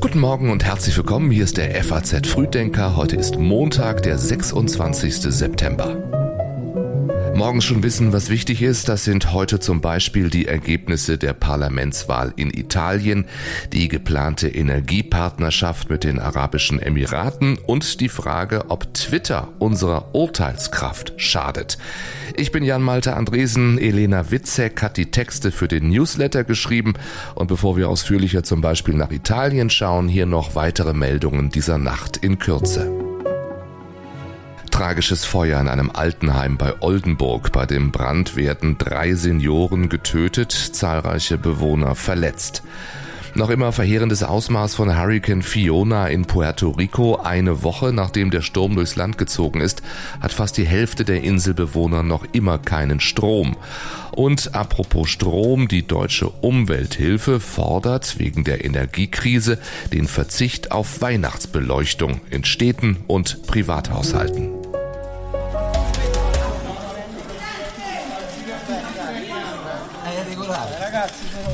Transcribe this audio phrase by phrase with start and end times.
[0.00, 1.30] Guten Morgen und herzlich willkommen.
[1.30, 2.96] Hier ist der FAZ Frühdenker.
[2.96, 5.20] Heute ist Montag, der 26.
[5.20, 6.25] September.
[7.36, 8.88] Morgen schon wissen, was wichtig ist.
[8.88, 13.26] Das sind heute zum Beispiel die Ergebnisse der Parlamentswahl in Italien,
[13.74, 21.76] die geplante Energiepartnerschaft mit den Arabischen Emiraten und die Frage, ob Twitter unserer Urteilskraft schadet.
[22.36, 23.76] Ich bin Jan Malte Andresen.
[23.76, 26.94] Elena Witzek hat die Texte für den Newsletter geschrieben.
[27.34, 32.16] Und bevor wir ausführlicher zum Beispiel nach Italien schauen, hier noch weitere Meldungen dieser Nacht
[32.16, 33.05] in Kürze
[34.76, 37.50] tragisches Feuer in einem Altenheim bei Oldenburg.
[37.50, 42.62] Bei dem Brand werden drei Senioren getötet, zahlreiche Bewohner verletzt.
[43.34, 47.16] Noch immer verheerendes Ausmaß von Hurricane Fiona in Puerto Rico.
[47.16, 49.82] Eine Woche nachdem der Sturm durchs Land gezogen ist,
[50.20, 53.56] hat fast die Hälfte der Inselbewohner noch immer keinen Strom.
[54.12, 59.58] Und apropos Strom, die deutsche Umwelthilfe fordert wegen der Energiekrise
[59.90, 64.55] den Verzicht auf Weihnachtsbeleuchtung in Städten und Privathaushalten.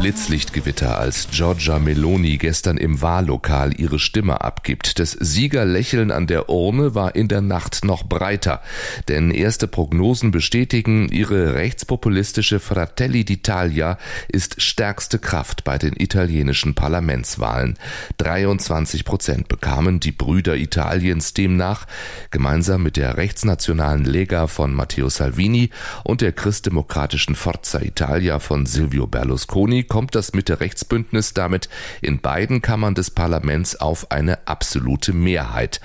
[0.00, 4.98] Blitzlichtgewitter, als Giorgia Meloni gestern im Wahllokal ihre Stimme abgibt.
[4.98, 8.62] Das Siegerlächeln an der Urne war in der Nacht noch breiter,
[9.08, 13.98] denn erste Prognosen bestätigen, ihre rechtspopulistische Fratelli d'Italia
[14.28, 17.78] ist stärkste Kraft bei den italienischen Parlamentswahlen.
[18.16, 21.86] 23 Prozent bekamen die Brüder Italiens demnach,
[22.30, 25.68] gemeinsam mit der rechtsnationalen Lega von Matteo Salvini
[26.04, 31.68] und der christdemokratischen Forza Italia von Silvio Berlusconi kommt das Mitte-Rechts-Bündnis damit
[32.00, 35.80] in beiden Kammern des Parlaments auf eine absolute Mehrheit.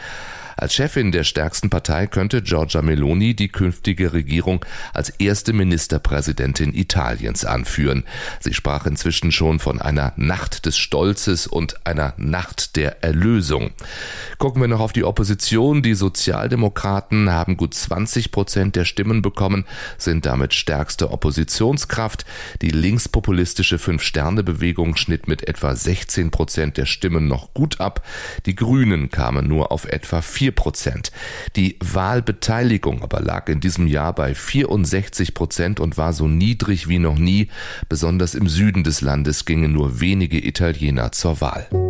[0.57, 7.43] Als Chefin der stärksten Partei könnte Giorgia Meloni die künftige Regierung als erste Ministerpräsidentin Italiens
[7.43, 8.05] anführen.
[8.39, 13.71] Sie sprach inzwischen schon von einer Nacht des Stolzes und einer Nacht der Erlösung.
[14.37, 15.81] Gucken wir noch auf die Opposition.
[15.81, 19.65] Die Sozialdemokraten haben gut 20 Prozent der Stimmen bekommen,
[19.97, 22.25] sind damit stärkste Oppositionskraft.
[22.61, 28.05] Die linkspopulistische Fünf-Sterne-Bewegung schnitt mit etwa 16 Prozent der Stimmen noch gut ab.
[28.45, 31.11] Die Grünen kamen nur auf etwa 4 4 Prozent.
[31.55, 36.99] Die Wahlbeteiligung aber lag in diesem Jahr bei 64 Prozent und war so niedrig wie
[36.99, 37.47] noch nie.
[37.89, 41.84] Besonders im Süden des Landes gingen nur wenige Italiener zur Wahl.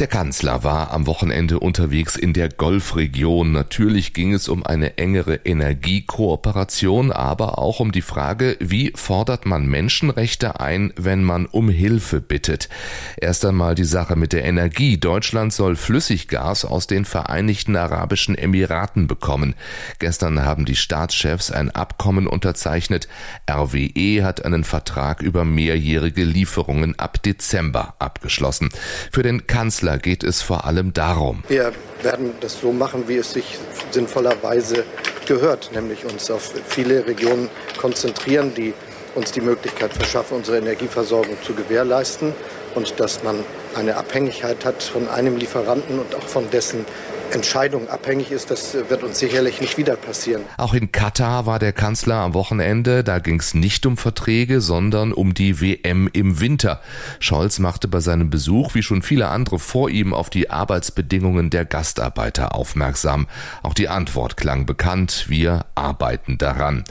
[0.00, 3.52] Der Kanzler war am Wochenende unterwegs in der Golfregion.
[3.52, 9.66] Natürlich ging es um eine engere Energiekooperation, aber auch um die Frage, wie fordert man
[9.68, 12.68] Menschenrechte ein, wenn man um Hilfe bittet.
[13.16, 14.98] Erst einmal die Sache mit der Energie.
[14.98, 19.54] Deutschland soll Flüssiggas aus den Vereinigten Arabischen Emiraten bekommen.
[20.00, 23.06] Gestern haben die Staatschefs ein Abkommen unterzeichnet.
[23.48, 28.70] RWE hat einen Vertrag über mehrjährige Lieferungen ab Dezember abgeschlossen.
[29.12, 31.42] Für den Kanzler Kanzler geht es vor allem darum.
[31.48, 31.72] Wir
[32.02, 33.58] werden das so machen, wie es sich
[33.90, 34.84] sinnvollerweise
[35.26, 38.72] gehört, nämlich uns auf viele Regionen konzentrieren, die
[39.14, 42.32] uns die Möglichkeit verschaffen, unsere Energieversorgung zu gewährleisten
[42.74, 43.36] und dass man
[43.76, 46.84] eine Abhängigkeit hat von einem Lieferanten und auch von dessen
[47.34, 50.42] Entscheidung abhängig ist, das wird uns sicherlich nicht wieder passieren.
[50.56, 53.02] Auch in Katar war der Kanzler am Wochenende.
[53.02, 56.80] Da ging es nicht um Verträge, sondern um die WM im Winter.
[57.18, 61.64] Scholz machte bei seinem Besuch, wie schon viele andere vor ihm, auf die Arbeitsbedingungen der
[61.64, 63.26] Gastarbeiter aufmerksam.
[63.62, 65.26] Auch die Antwort klang bekannt.
[65.28, 66.84] Wir arbeiten daran.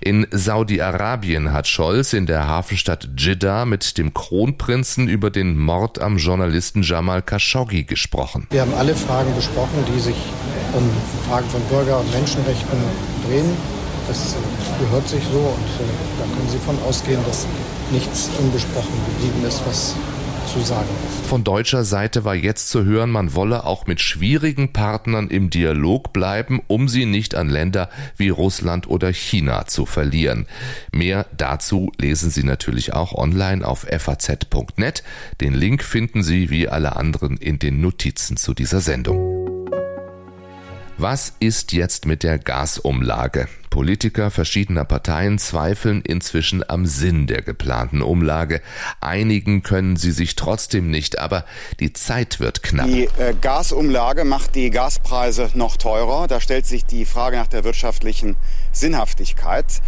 [0.00, 6.18] In Saudi-Arabien hat Scholz in der Hafenstadt Jeddah mit dem Kronprinzen über den Mord am
[6.30, 8.46] Journalisten Jamal Khashoggi gesprochen.
[8.50, 10.14] Wir haben alle Fragen besprochen die sich
[10.74, 10.88] um
[11.28, 12.78] Fragen von Bürger- und Menschenrechten
[13.26, 13.50] drehen.
[14.06, 14.36] Das
[14.78, 15.90] gehört sich so und äh,
[16.20, 17.48] da können Sie von ausgehen, dass
[17.90, 19.96] nichts unbesprochen geblieben ist, was
[20.52, 21.26] zu sagen ist.
[21.28, 26.12] Von deutscher Seite war jetzt zu hören, man wolle auch mit schwierigen Partnern im Dialog
[26.12, 30.46] bleiben, um sie nicht an Länder wie Russland oder China zu verlieren.
[30.92, 35.04] Mehr dazu lesen Sie natürlich auch online auf faz.net.
[35.40, 39.40] Den Link finden Sie wie alle anderen in den Notizen zu dieser Sendung.
[40.98, 43.48] Was ist jetzt mit der Gasumlage?
[43.80, 48.60] Politiker verschiedener Parteien zweifeln inzwischen am Sinn der geplanten Umlage.
[49.00, 51.46] Einigen können sie sich trotzdem nicht, aber
[51.80, 52.88] die Zeit wird knapp.
[52.88, 56.26] Die äh, Gasumlage macht die Gaspreise noch teurer.
[56.26, 58.36] Da stellt sich die Frage nach der wirtschaftlichen
[58.70, 59.80] Sinnhaftigkeit.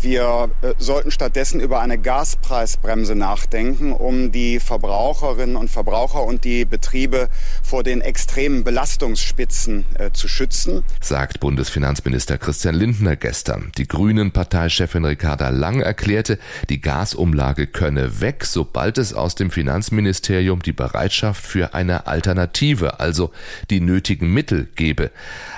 [0.00, 6.66] Wir äh, sollten stattdessen über eine Gaspreisbremse nachdenken, um die Verbraucherinnen und Verbraucher und die
[6.66, 7.30] Betriebe
[7.62, 10.84] vor den extremen Belastungsspitzen äh, zu schützen.
[11.00, 13.72] Sagt Bundesfinanzminister Christian Lindner gestern.
[13.78, 16.38] Die Grünen-Parteichefin Ricarda Lang erklärte,
[16.68, 23.30] die Gasumlage könne weg, sobald es aus dem Finanzministerium die Bereitschaft für eine Alternative, also
[23.70, 25.10] die nötigen Mittel gebe.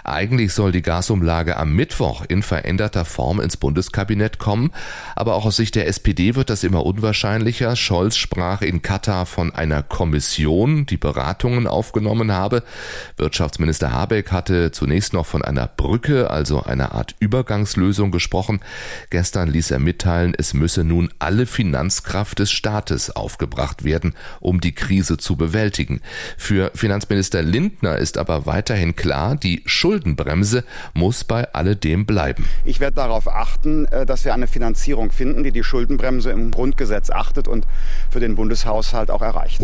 [0.04, 4.70] Eigentlich soll die Gasumlage am Mittwoch in veränderter Form ins Bundeskabinett kommen,
[5.16, 7.74] aber auch aus Sicht der SPD wird das immer unwahrscheinlicher.
[7.74, 12.62] Scholz sprach in Katar von einer Kommission, die Beratungen aufgenommen habe.
[13.16, 18.60] Wirtschaftsminister Habeck hatte zunächst noch von einer Brücke, also einer Art Übergangslösung gesprochen.
[19.08, 24.74] Gestern ließ er mitteilen, es müsse nun alle Finanzkraft des Staates aufgebracht werden, um die
[24.74, 26.00] Krise zu bewältigen.
[26.36, 30.64] Für Finanzminister Lindner ist aber weiterhin klar, die Schuldenbremse
[30.94, 32.44] muss bei alledem bleiben.
[32.64, 37.08] Ich werde darauf achten, äh, dass wir eine Finanzierung finden, die die Schuldenbremse im Grundgesetz
[37.08, 37.68] achtet und
[38.10, 39.62] für den Bundeshaushalt auch erreicht.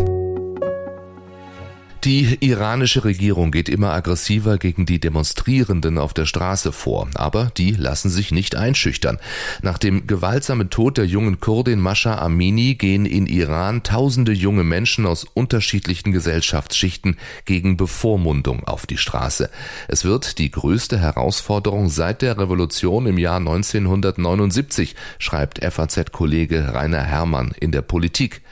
[2.05, 7.71] Die iranische Regierung geht immer aggressiver gegen die Demonstrierenden auf der Straße vor, aber die
[7.71, 9.17] lassen sich nicht einschüchtern.
[9.63, 15.07] Nach dem gewaltsamen Tod der jungen Kurdin Mascha Amini gehen in Iran tausende junge Menschen
[15.07, 19.49] aus unterschiedlichen Gesellschaftsschichten gegen Bevormundung auf die Straße.
[19.87, 27.55] Es wird die größte Herausforderung seit der Revolution im Jahr 1979, schreibt FAZ-Kollege Rainer Herrmann
[27.59, 28.43] in der Politik.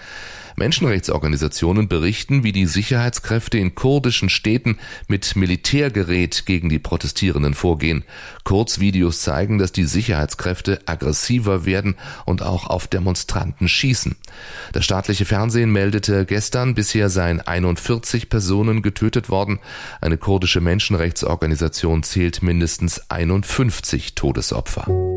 [0.55, 4.77] Menschenrechtsorganisationen berichten, wie die Sicherheitskräfte in kurdischen Städten
[5.07, 8.03] mit Militärgerät gegen die Protestierenden vorgehen.
[8.43, 11.95] Kurzvideos zeigen, dass die Sicherheitskräfte aggressiver werden
[12.25, 14.15] und auch auf Demonstranten schießen.
[14.73, 19.59] Das staatliche Fernsehen meldete gestern, bisher seien 41 Personen getötet worden.
[20.01, 25.12] Eine kurdische Menschenrechtsorganisation zählt mindestens 51 Todesopfer.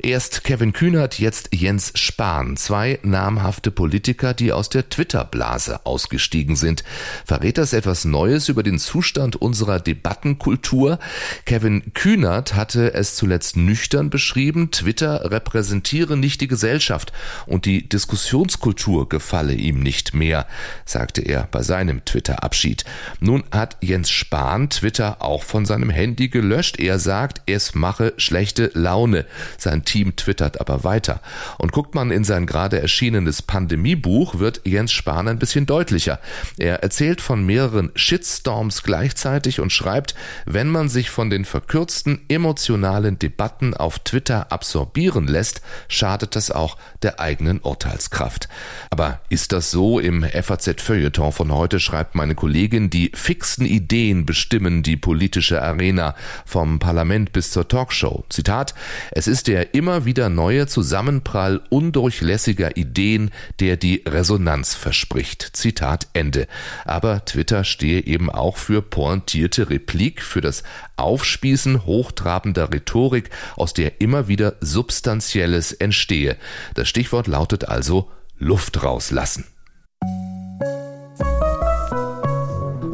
[0.00, 6.84] Erst Kevin Kühnert, jetzt Jens Spahn, zwei namhafte Politiker, die aus der Twitter-Blase ausgestiegen sind.
[7.24, 11.00] Verrät das etwas Neues über den Zustand unserer Debattenkultur?
[11.46, 17.12] Kevin Kühnert hatte es zuletzt nüchtern beschrieben, Twitter repräsentiere nicht die Gesellschaft
[17.46, 20.46] und die Diskussionskultur gefalle ihm nicht mehr,
[20.84, 22.84] sagte er bei seinem Twitter-Abschied.
[23.18, 26.78] Nun hat Jens Spahn Twitter auch von seinem Handy gelöscht.
[26.78, 29.26] Er sagt, es mache schlechte Laune.
[29.56, 31.20] Sein Team twittert aber weiter.
[31.56, 36.20] Und guckt man in sein gerade erschienenes Pandemiebuch, wird Jens Spahn ein bisschen deutlicher.
[36.58, 40.14] Er erzählt von mehreren Shitstorms gleichzeitig und schreibt,
[40.44, 46.76] wenn man sich von den verkürzten emotionalen Debatten auf Twitter absorbieren lässt, schadet das auch
[47.02, 48.48] der eigenen Urteilskraft.
[48.90, 49.98] Aber ist das so?
[50.00, 56.14] Im FAZ-Feuilleton von heute schreibt meine Kollegin, die fixen Ideen bestimmen die politische Arena
[56.44, 58.26] vom Parlament bis zur Talkshow.
[58.28, 58.74] Zitat,
[59.12, 63.30] es ist der immer wieder neue Zusammenprall undurchlässiger Ideen,
[63.60, 65.50] der die Resonanz verspricht.
[65.52, 66.48] Zitat Ende.
[66.84, 70.64] Aber Twitter stehe eben auch für pointierte Replik, für das
[70.96, 76.36] Aufspießen hochtrabender Rhetorik, aus der immer wieder Substanzielles entstehe.
[76.74, 79.44] Das Stichwort lautet also Luft rauslassen.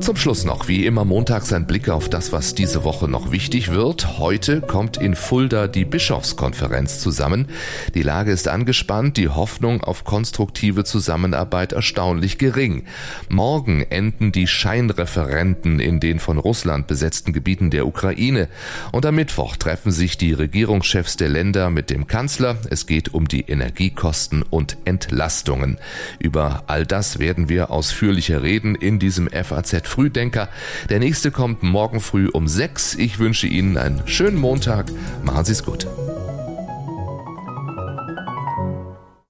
[0.04, 3.72] Zum Schluss noch, wie immer montags ein Blick auf das, was diese Woche noch wichtig
[3.72, 4.18] wird.
[4.18, 7.48] Heute kommt in Fulda die Bischofskonferenz zusammen.
[7.94, 12.84] Die Lage ist angespannt, die Hoffnung auf konstruktive Zusammenarbeit erstaunlich gering.
[13.30, 18.50] Morgen enden die Scheinreferenten in den von Russland besetzten Gebieten der Ukraine.
[18.92, 22.58] Und am Mittwoch treffen sich die Regierungschefs der Länder mit dem Kanzler.
[22.68, 25.78] Es geht um die Energiekosten und Entlastungen.
[26.18, 30.48] Über all das werden wir ausführlicher reden in diesem FAZ Frühdenker.
[30.90, 32.96] Der nächste kommt morgen früh um sechs.
[32.96, 34.86] Ich wünsche Ihnen einen schönen Montag.
[35.22, 35.86] Machen Sie es gut.